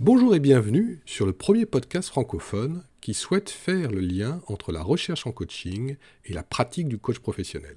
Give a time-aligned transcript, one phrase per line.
[0.00, 4.80] Bonjour et bienvenue sur le premier podcast francophone qui souhaite faire le lien entre la
[4.80, 7.74] recherche en coaching et la pratique du coach professionnel.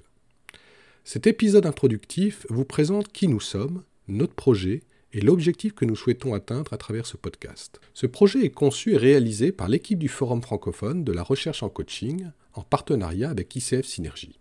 [1.02, 6.32] Cet épisode introductif vous présente qui nous sommes, notre projet et l'objectif que nous souhaitons
[6.32, 7.80] atteindre à travers ce podcast.
[7.92, 11.70] Ce projet est conçu et réalisé par l'équipe du Forum francophone de la recherche en
[11.70, 14.38] coaching en partenariat avec ICF Synergie.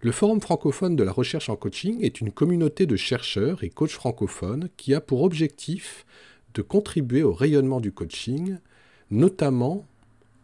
[0.00, 3.90] Le Forum francophone de la recherche en coaching est une communauté de chercheurs et coachs
[3.90, 6.06] francophones qui a pour objectif
[6.54, 8.56] de contribuer au rayonnement du coaching,
[9.10, 9.86] notamment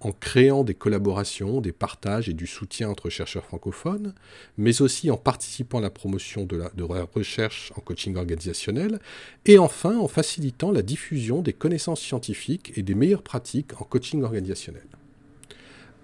[0.01, 4.15] en créant des collaborations, des partages et du soutien entre chercheurs francophones,
[4.57, 6.71] mais aussi en participant à la promotion de la,
[7.15, 8.99] recherche en coaching organisationnel,
[9.45, 14.23] et enfin en facilitant la diffusion des connaissances scientifiques et des meilleures pratiques en coaching
[14.23, 14.87] organisationnel.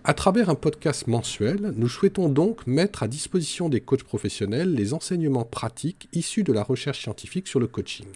[0.04, 4.92] À travers un podcast mensuel, nous souhaitons donc mettre à disposition des coachs professionnels les
[4.94, 8.06] enseignements pratiques issus de la recherche scientifique sur le coaching.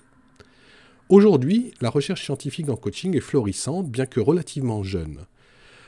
[1.11, 5.27] Aujourd'hui, la recherche scientifique en coaching est florissante, bien que relativement jeune.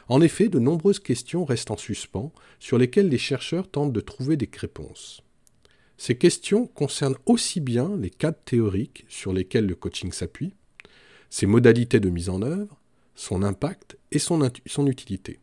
[0.09, 4.37] En effet, de nombreuses questions restent en suspens, sur lesquelles les chercheurs tentent de trouver
[4.37, 5.23] des réponses.
[5.97, 10.55] Ces questions concernent aussi bien les cadres théoriques sur lesquels le coaching s'appuie,
[11.31, 12.81] ses modalités de mise en œuvre,
[13.14, 15.39] son impact et son, son utilité.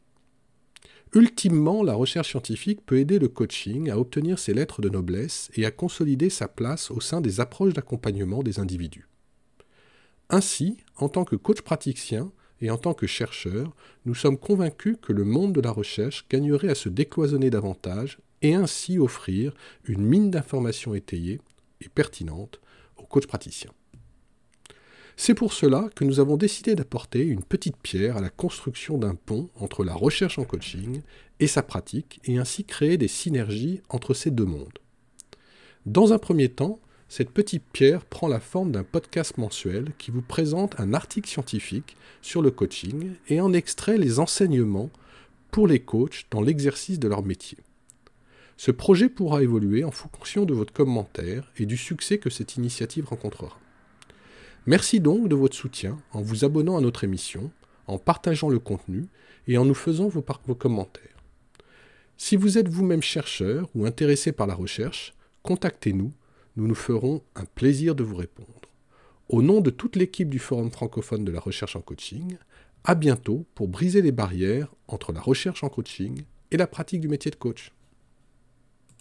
[1.15, 5.65] Ultimement, la recherche scientifique peut aider le coaching à obtenir ses lettres de noblesse et
[5.65, 9.07] à consolider sa place au sein des approches d'accompagnement des individus.
[10.29, 15.13] Ainsi, en tant que coach praticien et en tant que chercheur, nous sommes convaincus que
[15.13, 19.53] le monde de la recherche gagnerait à se décloisonner davantage et ainsi offrir
[19.85, 21.41] une mine d'informations étayées
[21.81, 22.59] et pertinentes
[22.97, 23.71] aux coachs praticiens.
[25.17, 29.15] C'est pour cela que nous avons décidé d'apporter une petite pierre à la construction d'un
[29.15, 31.01] pont entre la recherche en coaching
[31.41, 34.79] et sa pratique et ainsi créer des synergies entre ces deux mondes.
[35.85, 40.21] Dans un premier temps, cette petite pierre prend la forme d'un podcast mensuel qui vous
[40.21, 44.91] présente un article scientifique sur le coaching et en extrait les enseignements
[45.49, 47.57] pour les coachs dans l'exercice de leur métier.
[48.57, 53.07] Ce projet pourra évoluer en fonction de votre commentaire et du succès que cette initiative
[53.07, 53.57] rencontrera.
[54.67, 57.49] Merci donc de votre soutien en vous abonnant à notre émission,
[57.87, 59.07] en partageant le contenu
[59.47, 61.17] et en nous faisant vos, commentaires.
[62.17, 66.11] Si vous êtes vous-même chercheur ou intéressé par la recherche, contactez-nous
[66.59, 68.49] nous nous ferons un plaisir de vous répondre.
[69.29, 72.35] Au nom de toute l'équipe du Forum francophone de la recherche en coaching,
[72.83, 77.07] à bientôt pour briser les barrières entre la recherche en coaching et la pratique du
[77.07, 77.71] métier de coach.